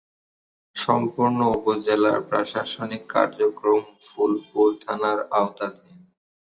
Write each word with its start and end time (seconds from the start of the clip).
সম্পূর্ণ 0.75 1.39
উপজেলার 1.55 2.17
প্রশাসনিক 2.29 3.01
কার্যক্রম 3.13 3.81
ফুলপুর 4.05 4.67
থানার 4.83 5.19
আওতাধীন। 5.33 5.95